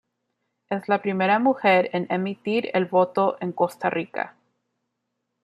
Es 0.71 0.89
la 0.89 0.99
primera 1.03 1.37
mujer 1.37 1.91
en 1.93 2.07
emitir 2.11 2.71
el 2.73 2.85
voto 2.87 3.37
en 3.39 3.51
Costa 3.51 3.91
Rica. 3.91 4.35